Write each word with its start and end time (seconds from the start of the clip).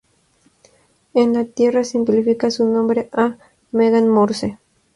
En 1.13 1.31
la 1.31 1.45
Tierra, 1.45 1.83
simplifica 1.83 2.49
su 2.49 2.67
nombre 2.67 3.07
a 3.13 3.37
""Megan 3.71 4.07
Morse"". 4.09 4.57